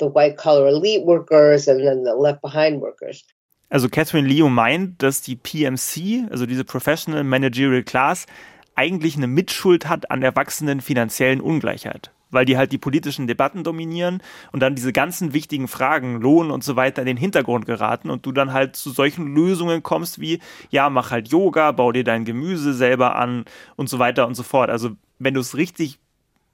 [0.03, 3.25] the white collar elite workers and then the left behind workers.
[3.71, 8.27] Also Catherine Leo meint, dass die PMC, also diese Professional Managerial Class,
[8.75, 13.65] eigentlich eine Mitschuld hat an der wachsenden finanziellen Ungleichheit, weil die halt die politischen Debatten
[13.65, 18.11] dominieren und dann diese ganzen wichtigen Fragen, Lohn und so weiter in den Hintergrund geraten
[18.11, 22.05] und du dann halt zu solchen Lösungen kommst wie, ja, mach halt Yoga, bau dir
[22.05, 24.69] dein Gemüse selber an und so weiter und so fort.
[24.69, 25.99] Also wenn du es richtig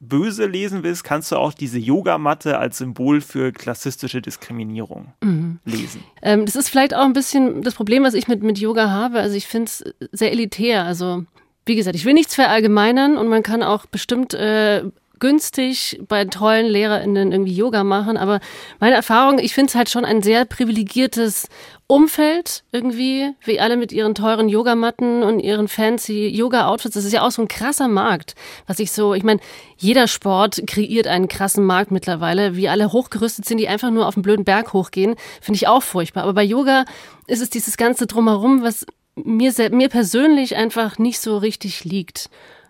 [0.01, 5.59] böse lesen willst, kannst du auch diese Yogamatte als Symbol für klassistische Diskriminierung mhm.
[5.65, 6.03] lesen.
[6.23, 9.21] Ähm, das ist vielleicht auch ein bisschen das Problem, was ich mit, mit Yoga habe.
[9.21, 10.85] Also ich finde es sehr elitär.
[10.85, 11.25] Also
[11.67, 14.85] wie gesagt, ich will nichts verallgemeinern und man kann auch bestimmt äh,
[15.19, 18.41] günstig bei tollen LehrerInnen irgendwie Yoga machen, aber
[18.81, 21.49] meine Erfahrung, ich finde es halt schon ein sehr privilegiertes
[21.91, 26.95] Umfeld irgendwie, wie alle mit ihren teuren Yogamatten und ihren fancy Yoga-Outfits.
[26.95, 28.35] Das ist ja auch so ein krasser Markt,
[28.67, 29.41] was ich so, ich meine,
[29.79, 32.57] jeder Sport kreiert einen krassen Markt mittlerweile.
[32.57, 35.83] Wie alle hochgerüstet sind, die einfach nur auf den blöden Berg hochgehen, finde ich auch
[35.83, 36.25] furchtbar.
[36.25, 36.85] Aber bei Yoga
[37.27, 38.85] ist es dieses ganze Drumherum, was
[39.25, 42.29] mir, mir persönlich einfach nicht so richtig liegt.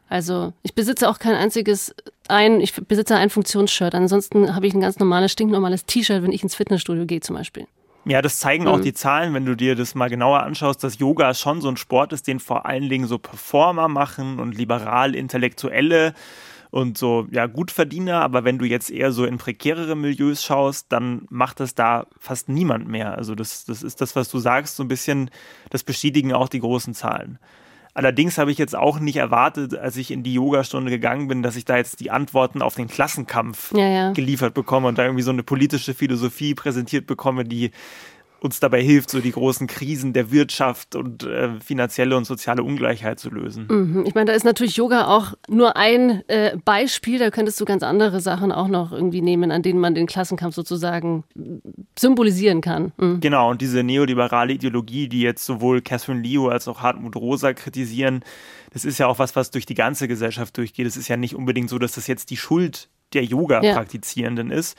[0.08, 1.94] Also ich besitze auch kein einziges
[2.28, 3.94] ein, ich besitze ein Funktionsshirt.
[3.94, 7.66] Ansonsten habe ich ein ganz normales, stinknormales T-Shirt, wenn ich ins Fitnessstudio gehe zum Beispiel.
[8.04, 8.70] Ja, das zeigen mhm.
[8.70, 11.76] auch die Zahlen, wenn du dir das mal genauer anschaust, dass Yoga schon so ein
[11.76, 16.14] Sport ist, den vor allen Dingen so Performer machen und liberal-Intellektuelle
[16.70, 18.22] und so, ja, Gutverdiener.
[18.22, 22.48] Aber wenn du jetzt eher so in prekärere Milieus schaust, dann macht das da fast
[22.48, 23.16] niemand mehr.
[23.16, 25.30] Also das, das ist das, was du sagst, so ein bisschen,
[25.70, 27.38] das bestätigen auch die großen Zahlen.
[27.98, 31.56] Allerdings habe ich jetzt auch nicht erwartet, als ich in die Yogastunde gegangen bin, dass
[31.56, 34.12] ich da jetzt die Antworten auf den Klassenkampf ja, ja.
[34.12, 37.72] geliefert bekomme und da irgendwie so eine politische Philosophie präsentiert bekomme, die
[38.40, 43.18] uns dabei hilft, so die großen Krisen der Wirtschaft und äh, finanzielle und soziale Ungleichheit
[43.18, 43.66] zu lösen.
[43.68, 44.04] Mhm.
[44.06, 47.18] Ich meine, da ist natürlich Yoga auch nur ein äh, Beispiel.
[47.18, 50.54] Da könntest du ganz andere Sachen auch noch irgendwie nehmen, an denen man den Klassenkampf
[50.54, 51.24] sozusagen
[51.98, 52.92] symbolisieren kann.
[52.96, 53.20] Mhm.
[53.20, 58.22] Genau, und diese neoliberale Ideologie, die jetzt sowohl Catherine Leo als auch Hartmut Rosa kritisieren,
[58.72, 60.86] das ist ja auch was, was durch die ganze Gesellschaft durchgeht.
[60.86, 64.56] Es ist ja nicht unbedingt so, dass das jetzt die Schuld der Yoga-Praktizierenden ja.
[64.56, 64.76] ist.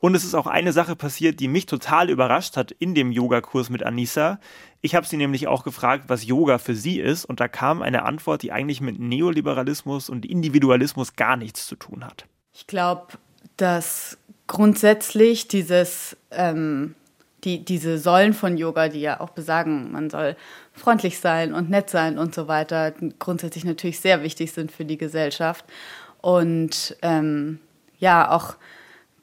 [0.00, 3.70] Und es ist auch eine Sache passiert, die mich total überrascht hat in dem Yogakurs
[3.70, 4.38] mit Anissa.
[4.82, 7.24] Ich habe sie nämlich auch gefragt, was Yoga für sie ist.
[7.24, 12.04] Und da kam eine Antwort, die eigentlich mit Neoliberalismus und Individualismus gar nichts zu tun
[12.04, 12.26] hat.
[12.52, 13.14] Ich glaube,
[13.56, 16.94] dass grundsätzlich dieses, ähm,
[17.44, 20.36] die, diese Säulen von Yoga, die ja auch besagen, man soll
[20.72, 24.98] freundlich sein und nett sein und so weiter, grundsätzlich natürlich sehr wichtig sind für die
[24.98, 25.64] Gesellschaft.
[26.20, 27.60] Und ähm,
[27.98, 28.56] ja, auch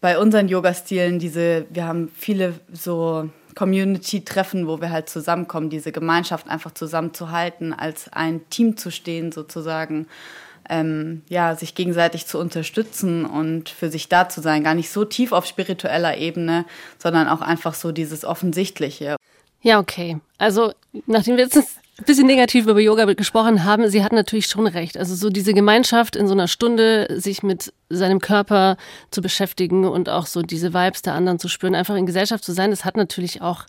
[0.03, 6.49] bei unseren Yoga-Stilen diese, wir haben viele so Community-Treffen, wo wir halt zusammenkommen, diese Gemeinschaft
[6.49, 10.07] einfach zusammenzuhalten, als ein Team zu stehen sozusagen.
[10.69, 14.65] Ähm, ja, sich gegenseitig zu unterstützen und für sich da zu sein.
[14.65, 16.65] Gar nicht so tief auf spiritueller Ebene,
[16.97, 19.15] sondern auch einfach so dieses Offensichtliche.
[19.61, 20.17] Ja, okay.
[20.37, 20.73] Also,
[21.05, 24.97] nachdem wir jetzt ein bisschen negativ über Yoga gesprochen haben, sie hat natürlich schon recht.
[24.97, 28.77] Also so diese Gemeinschaft in so einer Stunde, sich mit seinem Körper
[29.12, 32.51] zu beschäftigen und auch so diese Vibes der anderen zu spüren, einfach in Gesellschaft zu
[32.51, 33.65] sein, das hat natürlich auch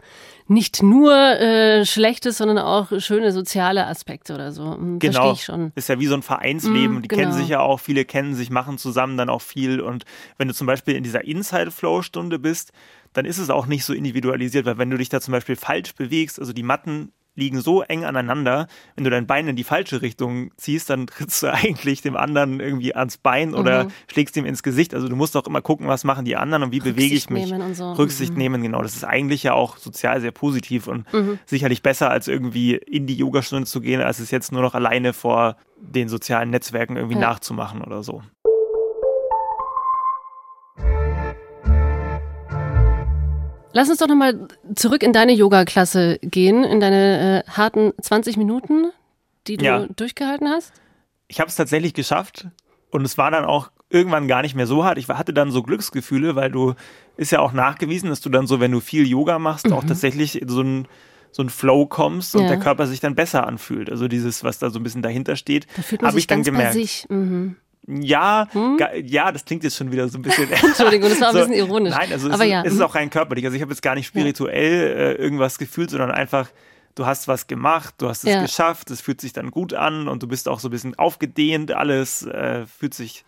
[0.47, 4.75] nicht nur äh, Schlechtes, sondern auch schöne soziale Aspekte oder so.
[4.75, 5.33] Hm, genau.
[5.33, 5.73] Ich schon.
[5.75, 6.99] Ist ja wie so ein Vereinsleben.
[6.99, 7.21] Mm, die genau.
[7.21, 9.83] kennen sich ja auch, viele kennen sich, machen zusammen dann auch viel.
[9.83, 10.05] Und
[10.39, 12.73] wenn du zum Beispiel in dieser Inside-Flow-Stunde bist,
[13.13, 15.95] dann ist es auch nicht so individualisiert, weil wenn du dich da zum Beispiel falsch
[15.95, 18.67] bewegst, also die Matten liegen so eng aneinander,
[18.97, 22.61] wenn du dein Bein in die falsche Richtung ziehst, dann trittst du eigentlich dem anderen
[22.61, 23.91] irgendwie ans Bein oder mhm.
[24.11, 24.95] schlägst ihm ins Gesicht.
[24.95, 27.31] Also du musst auch immer gucken, was machen die anderen und wie Rücksicht bewege ich
[27.31, 27.77] mich.
[27.77, 27.93] So.
[27.93, 28.39] Rücksicht mhm.
[28.39, 28.83] nehmen, genau.
[28.83, 31.39] Das ist eigentlich ja auch sozial sehr positiv und mhm.
[31.47, 35.13] sicherlich besser, als irgendwie in die Yogastunde zu gehen, als es jetzt nur noch alleine
[35.13, 37.21] vor den sozialen Netzwerken irgendwie ja.
[37.21, 38.23] nachzumachen oder so.
[43.75, 48.93] Lass uns doch nochmal zurück in deine Yoga-Klasse gehen, in deine äh, harten 20 Minuten,
[49.49, 49.87] die du ja.
[49.97, 50.73] durchgehalten hast.
[51.27, 52.47] Ich habe es tatsächlich geschafft
[52.91, 54.97] und es war dann auch irgendwann gar nicht mehr so hart.
[54.99, 56.75] Ich hatte dann so Glücksgefühle, weil du
[57.17, 59.73] ist ja auch nachgewiesen, dass du dann so, wenn du viel Yoga machst, mhm.
[59.73, 60.89] auch tatsächlich so ein
[61.33, 62.49] so ein Flow kommst und ja.
[62.49, 63.91] der Körper sich dann besser anfühlt.
[63.91, 65.67] Also dieses, was da so ein bisschen dahinter steht,
[65.99, 66.77] da habe ich dann gemerkt.
[67.09, 67.57] Mhm.
[67.87, 68.79] Ja, hm?
[69.05, 70.51] ja, das klingt jetzt schon wieder so ein bisschen.
[70.63, 71.95] Entschuldigung, das war ein bisschen ironisch.
[71.95, 72.63] Nein, also es, ja.
[72.63, 72.87] es ist hm.
[72.87, 73.45] auch rein körperlich.
[73.45, 76.49] Also ich habe jetzt gar nicht spirituell äh, irgendwas gefühlt, sondern einfach,
[76.95, 78.43] du hast was gemacht, du hast es ja.
[78.43, 81.73] geschafft, es fühlt sich dann gut an und du bist auch so ein bisschen aufgedehnt,
[81.73, 83.25] alles äh, fühlt sich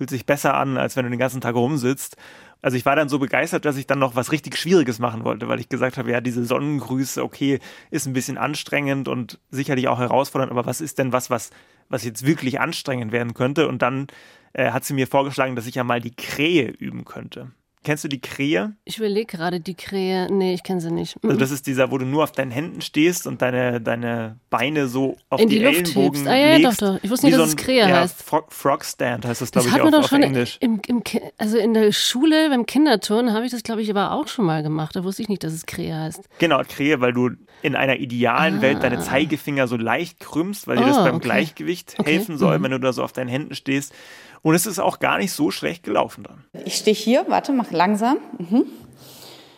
[0.00, 2.16] fühlt sich besser an, als wenn du den ganzen Tag rumsitzt.
[2.62, 5.46] Also ich war dann so begeistert, dass ich dann noch was richtig Schwieriges machen wollte,
[5.46, 7.58] weil ich gesagt habe, ja, diese Sonnengrüße, okay,
[7.90, 11.50] ist ein bisschen anstrengend und sicherlich auch herausfordernd, aber was ist denn was, was,
[11.90, 13.68] was jetzt wirklich anstrengend werden könnte?
[13.68, 14.06] Und dann
[14.54, 17.50] äh, hat sie mir vorgeschlagen, dass ich ja mal die Krähe üben könnte.
[17.82, 18.76] Kennst du die Krähe?
[18.84, 20.30] Ich überlege gerade die Krähe.
[20.30, 21.16] Nee, ich kenne sie nicht.
[21.22, 24.86] Also das ist dieser, wo du nur auf deinen Händen stehst und deine, deine Beine
[24.86, 26.28] so auf In die, die Luft Ellenbogen hebst.
[26.28, 27.00] Ah ja, legst, doch, doch.
[27.02, 28.22] Ich wusste nicht, dass so es Krähe ja, heißt.
[28.22, 30.58] Frog Stand heißt das, glaube ich, auf, auf Englisch.
[30.60, 31.02] Im, im,
[31.38, 34.62] also in der Schule beim Kinderturnen habe ich das, glaube ich, aber auch schon mal
[34.62, 34.94] gemacht.
[34.94, 36.20] Da wusste ich nicht, dass es Krähe heißt.
[36.38, 37.30] Genau, Krähe, weil du
[37.62, 38.62] in einer idealen ah.
[38.62, 41.24] Welt deine Zeigefinger so leicht krümmst, weil dir oh, das beim okay.
[41.24, 42.12] Gleichgewicht okay.
[42.12, 42.64] helfen soll, mhm.
[42.64, 43.94] wenn du da so auf deinen Händen stehst.
[44.42, 46.44] Und es ist auch gar nicht so schlecht gelaufen dann.
[46.64, 48.18] Ich stehe hier, warte, mach langsam.
[48.38, 48.66] Mhm.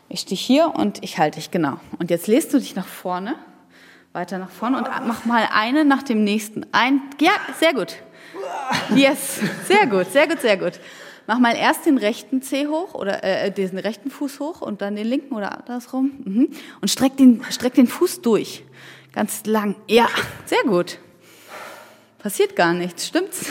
[0.09, 1.79] Ich stehe hier und ich halte dich, genau.
[1.99, 3.37] Und jetzt lässt du dich nach vorne,
[4.13, 6.67] weiter nach vorne und mach mal eine nach dem nächsten.
[6.73, 7.97] Ein, ja, sehr gut.
[8.95, 10.81] Yes, sehr gut, sehr gut, sehr gut.
[11.27, 14.97] Mach mal erst den rechten Zeh hoch oder äh, diesen rechten Fuß hoch und dann
[14.97, 16.11] den linken oder andersrum.
[16.25, 16.49] Mhm.
[16.81, 18.65] Und streck den, streck den Fuß durch.
[19.13, 19.77] Ganz lang.
[19.89, 20.09] Ja,
[20.47, 20.99] sehr gut.
[22.19, 23.47] Passiert gar nichts, stimmt's?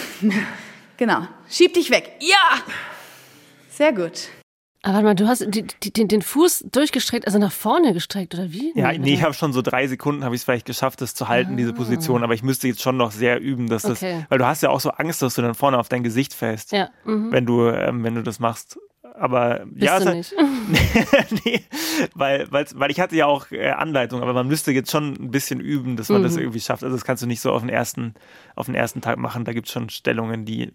[1.01, 1.21] Genau.
[1.49, 2.11] Schieb dich weg.
[2.19, 2.61] Ja!
[3.71, 4.29] Sehr gut.
[4.83, 8.35] Aber warte mal, du hast die, die, den, den Fuß durchgestreckt, also nach vorne gestreckt,
[8.35, 8.71] oder wie?
[8.75, 11.27] Ja, nee, ich habe schon so drei Sekunden, habe ich es vielleicht geschafft, das zu
[11.27, 11.55] halten, ah.
[11.55, 12.23] diese Position.
[12.23, 14.19] Aber ich müsste jetzt schon noch sehr üben, dass okay.
[14.19, 16.35] das, weil du hast ja auch so Angst, dass du dann vorne auf dein Gesicht
[16.35, 16.91] fällst, ja.
[17.03, 17.31] Mhm.
[17.31, 18.77] wenn du, ähm, wenn du das machst.
[19.15, 20.33] Aber Bist ja, du nicht.
[21.45, 21.61] nee,
[22.13, 25.31] weil, weil, weil ich hatte ja auch äh, Anleitung, aber man müsste jetzt schon ein
[25.31, 26.25] bisschen üben, dass man mhm.
[26.25, 26.83] das irgendwie schafft.
[26.83, 28.13] Also das kannst du nicht so auf den ersten,
[28.55, 29.45] auf den ersten Tag machen.
[29.45, 30.73] Da gibt es schon Stellungen, die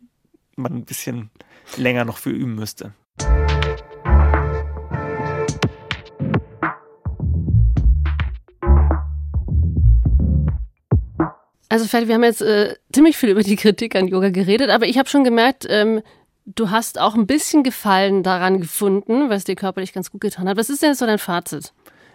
[0.56, 1.30] man ein bisschen
[1.76, 2.92] länger noch für üben müsste.
[11.68, 14.86] Also Ferdi, wir haben jetzt äh, ziemlich viel über die Kritik an Yoga geredet, aber
[14.86, 16.00] ich habe schon gemerkt, ähm,
[16.46, 20.56] du hast auch ein bisschen Gefallen daran gefunden, was dir körperlich ganz gut getan hat.
[20.56, 21.74] Was ist denn jetzt so dein Fazit?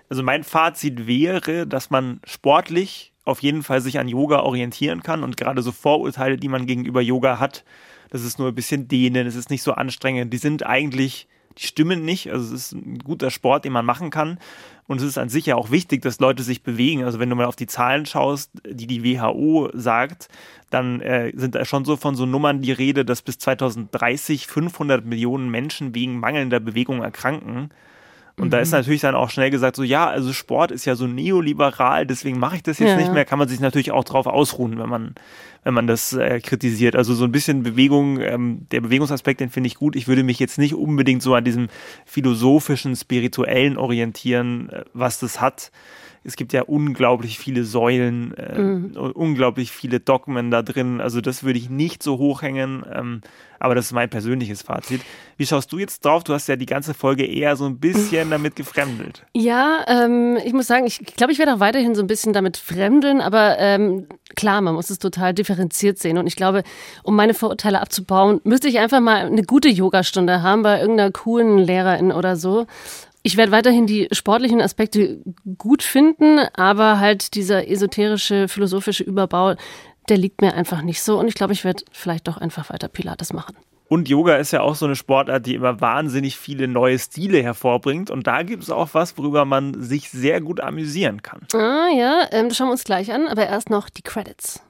[0.10, 5.24] Also mein Fazit wäre, dass man sportlich auf jeden Fall sich an Yoga orientieren kann
[5.24, 7.64] und gerade so Vorurteile, die man gegenüber Yoga hat,
[8.12, 10.32] das ist nur ein bisschen dehnen, es ist nicht so anstrengend.
[10.32, 12.30] Die sind eigentlich, die stimmen nicht.
[12.30, 14.38] Also es ist ein guter Sport, den man machen kann.
[14.86, 17.06] Und es ist an sich ja auch wichtig, dass Leute sich bewegen.
[17.06, 20.28] Also wenn du mal auf die Zahlen schaust, die die WHO sagt,
[20.70, 25.06] dann äh, sind da schon so von so Nummern die Rede, dass bis 2030 500
[25.06, 27.70] Millionen Menschen wegen mangelnder Bewegung erkranken.
[28.38, 28.50] Und mhm.
[28.52, 28.78] da ist mhm.
[28.78, 32.58] natürlich dann auch schnell gesagt, so ja, also Sport ist ja so neoliberal, deswegen mache
[32.58, 32.98] ich das jetzt ja.
[32.98, 33.26] nicht mehr.
[33.26, 35.16] Kann man sich natürlich auch drauf ausruhen, wenn man,
[35.64, 36.96] wenn man das äh, kritisiert.
[36.96, 39.96] Also so ein bisschen Bewegung, ähm, der Bewegungsaspekt, den finde ich gut.
[39.96, 41.68] Ich würde mich jetzt nicht unbedingt so an diesem
[42.06, 45.72] philosophischen, spirituellen orientieren, äh, was das hat
[46.24, 48.96] es gibt ja unglaublich viele Säulen, äh, mhm.
[48.96, 51.02] unglaublich viele Dogmen da drin.
[51.02, 53.22] Also das würde ich nicht so hochhängen, ähm,
[53.60, 55.02] aber das ist mein persönliches Fazit.
[55.38, 56.24] Wie schaust du jetzt drauf?
[56.24, 59.26] Du hast ja die ganze Folge eher so ein bisschen damit gefremdelt.
[59.34, 62.58] Ja, ähm, ich muss sagen, ich glaube, ich werde auch weiterhin so ein bisschen damit
[62.58, 66.20] fremdeln, aber ähm, klar, man muss es total differenziert sehen.
[66.20, 66.62] Und ich glaube,
[67.02, 71.58] um meine Vorurteile abzubauen, müsste ich einfach mal eine gute Yogastunde haben bei irgendeiner coolen
[71.58, 72.68] Lehrerin oder so
[73.24, 75.22] Ich werde weiterhin die sportlichen Aspekte
[75.58, 79.56] gut finden, aber halt dieser esoterische, philosophische Überbau,
[80.10, 81.20] der liegt mir einfach nicht so.
[81.20, 83.56] Und ich glaube, ich werde vielleicht doch einfach weiter Pilates machen.
[83.88, 88.10] Und Yoga ist ja auch so eine Sportart, die immer wahnsinnig viele neue Stile hervorbringt.
[88.10, 91.42] Und da gibt es auch was, worüber man sich sehr gut amüsieren kann.
[91.54, 93.28] Ah ja, ähm, das schauen wir uns gleich an.
[93.28, 94.64] Aber erst noch die Credits.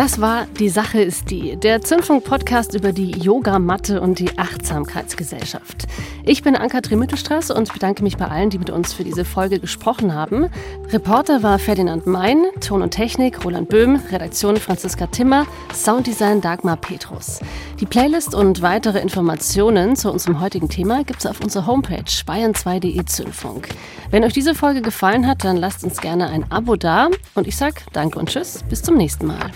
[0.00, 5.86] Das war Die Sache ist die, der Zündfunk-Podcast über die Yogamatte und die Achtsamkeitsgesellschaft.
[6.24, 9.60] Ich bin Ann-Kathrin Mittelstraße und bedanke mich bei allen, die mit uns für diese Folge
[9.60, 10.48] gesprochen haben.
[10.88, 17.40] Reporter war Ferdinand Mein, Ton und Technik Roland Böhm, Redaktion Franziska Timmer, Sounddesign Dagmar Petrus.
[17.78, 23.04] Die Playlist und weitere Informationen zu unserem heutigen Thema gibt es auf unserer Homepage bayern2.de
[23.04, 23.68] Zündfunk.
[24.10, 27.58] Wenn euch diese Folge gefallen hat, dann lasst uns gerne ein Abo da und ich
[27.58, 29.50] sag Danke und Tschüss, bis zum nächsten Mal.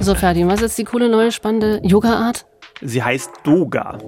[0.00, 2.46] So, Ferdi, was ist jetzt die coole neue spannende Yoga-Art?
[2.80, 3.98] Sie heißt Doga.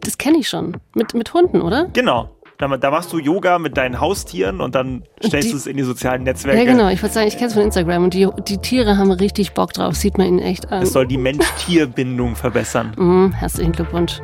[0.00, 0.76] Das kenne ich schon.
[0.94, 1.88] Mit, mit Hunden, oder?
[1.92, 2.30] Genau.
[2.58, 5.82] Da, da, machst du Yoga mit deinen Haustieren und dann stellst du es in die
[5.82, 6.58] sozialen Netzwerke.
[6.58, 6.88] Ja, genau.
[6.88, 9.72] Ich würde sagen, ich kenne es von Instagram und die, die Tiere haben richtig Bock
[9.72, 9.96] drauf.
[9.96, 10.82] Sieht man ihnen echt an.
[10.82, 12.92] Es soll die Mensch-Tier-Bindung verbessern.
[12.96, 14.20] Mm, herzlichen Glückwunsch.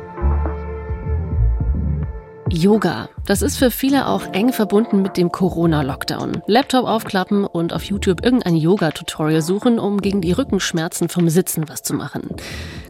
[2.49, 3.09] Yoga.
[3.27, 6.41] Das ist für viele auch eng verbunden mit dem Corona-Lockdown.
[6.47, 11.83] Laptop aufklappen und auf YouTube irgendein Yoga-Tutorial suchen, um gegen die Rückenschmerzen vom Sitzen was
[11.83, 12.29] zu machen.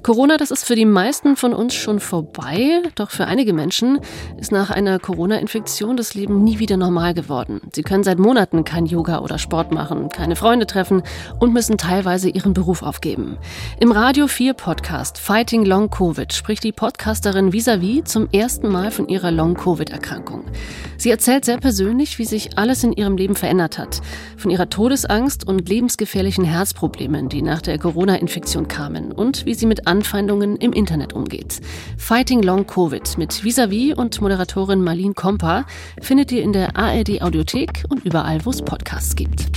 [0.04, 4.00] Corona, das ist für die meisten von uns schon vorbei, doch für einige Menschen
[4.40, 7.62] ist nach einer Corona-Infektion das Leben nie wieder normal geworden.
[7.72, 11.04] Sie können seit Monaten kein Yoga oder Sport machen, keine Freunde treffen
[11.40, 13.38] und müssen teilweise ihren Beruf aufgeben.
[13.80, 19.08] Im Radio 4 Podcast Fighting Long Covid spricht die Podcasterin Visavi zum ersten Mal von
[19.08, 19.30] ihrer
[20.22, 20.46] Long-Covid-Erkrankung.
[20.98, 24.02] Sie erzählt sehr persönlich, wie sich alles in ihrem Leben verändert hat.
[24.38, 29.88] Von ihrer Todesangst und lebensgefährlichen Herzproblemen, die nach der Corona-Infektion kamen und wie sie mit
[29.88, 31.60] Anfeindungen im Internet umgeht.
[31.98, 35.66] Fighting Long Covid mit Visavi und Moderatorin Marlene Kompa
[36.02, 39.48] findet ihr in der ARD Audiothek und überall, wo es Podcasts gibt.